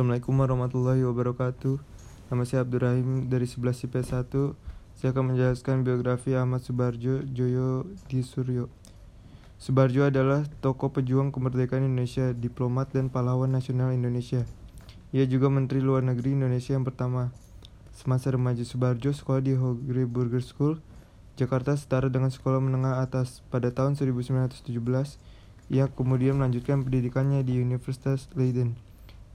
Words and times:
Assalamualaikum 0.00 0.40
warahmatullahi 0.40 1.04
wabarakatuh. 1.04 1.76
Nama 2.32 2.42
saya 2.48 2.64
Abdurrahim 2.64 3.28
dari 3.28 3.44
11 3.44 3.84
IP 3.84 4.00
1 4.00 4.32
Saya 4.96 5.12
akan 5.12 5.24
menjelaskan 5.28 5.84
biografi 5.84 6.32
Ahmad 6.32 6.64
Subarjo 6.64 7.20
Joyo 7.28 7.84
di 8.08 8.24
Suryo. 8.24 8.72
Subarjo 9.60 10.08
adalah 10.08 10.48
tokoh 10.64 10.88
pejuang 10.88 11.28
kemerdekaan 11.28 11.84
Indonesia, 11.84 12.32
diplomat 12.32 12.96
dan 12.96 13.12
pahlawan 13.12 13.52
nasional 13.52 13.92
Indonesia. 13.92 14.48
Ia 15.12 15.28
juga 15.28 15.52
Menteri 15.52 15.84
Luar 15.84 16.00
Negeri 16.00 16.32
Indonesia 16.32 16.72
yang 16.72 16.88
pertama. 16.88 17.28
Semasa 17.92 18.32
remaja 18.32 18.64
Subarjo 18.64 19.12
sekolah 19.12 19.44
di 19.44 19.52
Hogre 19.52 20.08
Burger 20.08 20.40
School 20.40 20.80
Jakarta 21.36 21.76
setara 21.76 22.08
dengan 22.08 22.32
sekolah 22.32 22.56
menengah 22.56 23.04
atas. 23.04 23.44
Pada 23.52 23.68
tahun 23.68 24.00
1917 24.00 24.64
ia 25.68 25.92
kemudian 25.92 26.40
melanjutkan 26.40 26.88
pendidikannya 26.88 27.44
di 27.44 27.60
Universitas 27.60 28.32
Leiden 28.32 28.80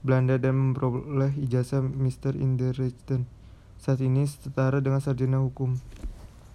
Belanda 0.06 0.38
dan 0.38 0.54
memperoleh 0.54 1.34
ijazah 1.34 1.82
Mr. 1.82 2.38
in 2.38 2.54
the 2.54 2.70
Rechten. 2.70 3.26
Saat 3.82 3.98
ini 3.98 4.22
setara 4.22 4.78
dengan 4.78 5.02
sarjana 5.02 5.42
hukum. 5.42 5.74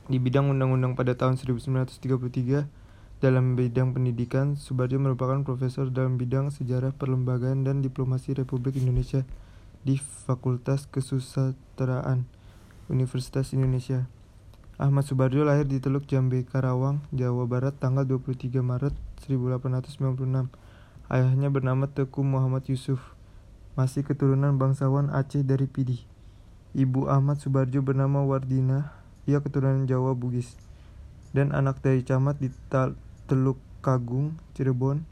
Di 0.08 0.24
bidang 0.24 0.48
undang-undang 0.56 0.96
pada 0.96 1.12
tahun 1.20 1.36
1933, 1.36 2.72
dalam 3.20 3.60
bidang 3.60 3.92
pendidikan, 3.92 4.56
Subarjo 4.56 4.98
merupakan 4.98 5.44
profesor 5.44 5.92
dalam 5.92 6.16
bidang 6.16 6.50
sejarah 6.50 6.96
perlembagaan 6.96 7.68
dan 7.68 7.84
diplomasi 7.84 8.34
Republik 8.34 8.80
Indonesia 8.80 9.28
di 9.84 10.00
Fakultas 10.00 10.88
Kesusastraan 10.88 12.26
Universitas 12.88 13.54
Indonesia. 13.54 14.10
Ahmad 14.82 15.06
Subarjo 15.06 15.46
lahir 15.46 15.70
di 15.70 15.78
Teluk 15.78 16.10
Jambe, 16.10 16.42
Karawang, 16.42 17.06
Jawa 17.14 17.46
Barat 17.46 17.78
tanggal 17.78 18.08
23 18.08 18.64
Maret 18.64 18.96
1896. 19.28 20.50
Ayahnya 21.12 21.54
bernama 21.54 21.86
Teku 21.86 22.26
Muhammad 22.26 22.66
Yusuf 22.66 23.14
masih 23.76 24.04
keturunan 24.04 24.60
bangsawan 24.60 25.08
Aceh 25.12 25.42
dari 25.48 25.68
Pidi. 25.68 26.04
Ibu 26.72 27.08
Ahmad 27.12 27.40
Subarjo 27.40 27.84
bernama 27.84 28.24
Wardina, 28.24 28.96
ia 29.28 29.44
keturunan 29.44 29.88
Jawa 29.88 30.16
Bugis. 30.16 30.56
Dan 31.32 31.56
anak 31.56 31.80
dari 31.80 32.04
camat 32.04 32.40
di 32.40 32.52
Teluk 33.28 33.60
Kagung, 33.80 34.36
Cirebon. 34.56 35.08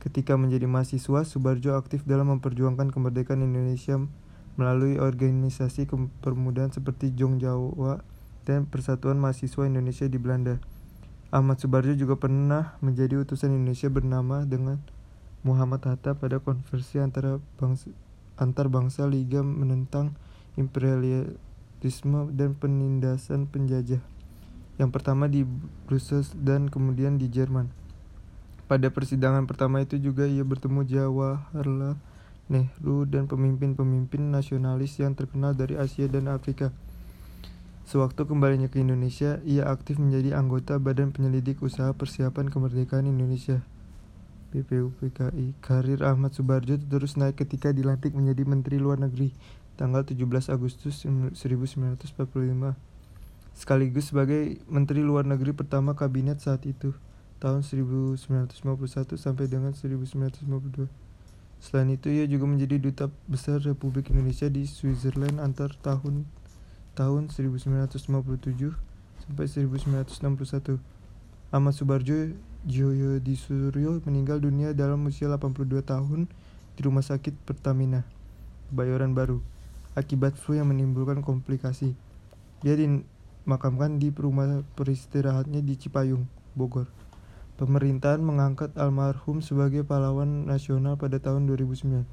Ketika 0.00 0.36
menjadi 0.40 0.64
mahasiswa, 0.64 1.24
Subarjo 1.28 1.76
aktif 1.76 2.04
dalam 2.08 2.32
memperjuangkan 2.32 2.88
kemerdekaan 2.90 3.44
Indonesia 3.44 4.00
melalui 4.56 5.00
organisasi 5.00 5.88
kepermudahan 5.88 6.72
seperti 6.72 7.12
Jong 7.16 7.40
Jawa 7.40 8.04
dan 8.44 8.68
Persatuan 8.68 9.16
Mahasiswa 9.16 9.64
Indonesia 9.64 10.04
di 10.08 10.18
Belanda. 10.20 10.60
Ahmad 11.32 11.56
Subarjo 11.56 11.96
juga 11.96 12.20
pernah 12.20 12.76
menjadi 12.84 13.16
utusan 13.16 13.56
Indonesia 13.56 13.88
bernama 13.88 14.44
dengan 14.44 14.76
Muhammad 15.42 15.82
Hatta 15.82 16.14
pada 16.14 16.38
konversi 16.38 17.02
antara 17.02 17.42
bangsa, 17.58 17.90
antar 18.38 18.70
bangsa 18.70 19.10
Liga 19.10 19.42
menentang 19.42 20.14
imperialisme 20.54 22.30
dan 22.34 22.54
penindasan 22.54 23.50
penjajah. 23.50 23.98
Yang 24.78 24.90
pertama 24.94 25.26
di 25.26 25.42
Brussels 25.86 26.30
dan 26.38 26.70
kemudian 26.70 27.18
di 27.18 27.26
Jerman. 27.26 27.68
Pada 28.70 28.88
persidangan 28.88 29.44
pertama 29.44 29.84
itu 29.84 30.00
juga 30.00 30.24
ia 30.24 30.46
bertemu 30.46 30.86
Jawaharlal 30.86 31.98
Nehru 32.48 33.04
dan 33.04 33.28
pemimpin-pemimpin 33.28 34.32
nasionalis 34.32 34.96
yang 35.02 35.12
terkenal 35.12 35.52
dari 35.52 35.76
Asia 35.76 36.08
dan 36.08 36.30
Afrika. 36.30 36.72
Sewaktu 37.82 38.24
kembalinya 38.24 38.70
ke 38.70 38.78
Indonesia, 38.80 39.42
ia 39.42 39.66
aktif 39.68 39.98
menjadi 39.98 40.38
anggota 40.38 40.78
Badan 40.78 41.10
Penyelidik 41.10 41.60
Usaha 41.60 41.90
Persiapan 41.92 42.48
Kemerdekaan 42.48 43.10
Indonesia. 43.10 43.60
BPUPKI. 44.52 45.56
Karir 45.64 46.04
Ahmad 46.04 46.36
Subarjo 46.36 46.76
terus 46.76 47.16
naik 47.16 47.40
ketika 47.40 47.72
dilantik 47.72 48.12
menjadi 48.12 48.44
Menteri 48.44 48.76
Luar 48.76 49.00
Negeri 49.00 49.32
tanggal 49.80 50.04
17 50.04 50.52
Agustus 50.52 51.08
1945 51.08 52.12
sekaligus 53.56 54.12
sebagai 54.12 54.60
Menteri 54.68 55.00
Luar 55.00 55.24
Negeri 55.24 55.56
pertama 55.56 55.96
kabinet 55.96 56.44
saat 56.44 56.64
itu 56.68 56.92
tahun 57.40 57.64
1951 57.64 59.16
sampai 59.16 59.48
dengan 59.48 59.72
1952. 59.72 60.86
Selain 61.62 61.88
itu 61.90 62.10
ia 62.10 62.26
juga 62.26 62.46
menjadi 62.46 62.76
duta 62.78 63.06
besar 63.30 63.62
Republik 63.62 64.10
Indonesia 64.10 64.50
di 64.50 64.66
Switzerland 64.66 65.38
antar 65.38 65.74
tahun 65.78 66.26
tahun 66.98 67.30
1957 67.30 68.12
sampai 69.22 69.46
1961. 69.46 70.82
Ahmad 71.52 71.74
Subarjo 71.76 72.34
Joyo 72.62 73.18
di 73.18 73.34
Suryo 73.34 73.98
meninggal 74.06 74.38
dunia 74.38 74.70
dalam 74.70 75.02
usia 75.10 75.26
82 75.26 75.82
tahun 75.82 76.30
di 76.78 76.80
Rumah 76.86 77.02
Sakit 77.02 77.34
Pertamina, 77.42 78.06
Bayoran 78.70 79.18
Baru, 79.18 79.42
akibat 79.98 80.38
flu 80.38 80.54
yang 80.54 80.70
menimbulkan 80.70 81.26
komplikasi. 81.26 81.98
Dia 82.62 82.78
dimakamkan 82.78 83.98
di 83.98 84.14
rumah 84.14 84.62
peristirahatnya 84.78 85.58
di 85.58 85.74
Cipayung, 85.74 86.30
Bogor. 86.54 86.86
Pemerintahan 87.58 88.22
mengangkat 88.22 88.70
almarhum 88.78 89.42
sebagai 89.42 89.82
pahlawan 89.82 90.46
nasional 90.46 90.94
pada 90.94 91.18
tahun 91.18 91.50
2009. 91.50 92.06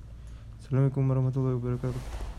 Assalamualaikum 0.57 1.05
warahmatullahi 1.05 1.61
wabarakatuh. 1.61 2.38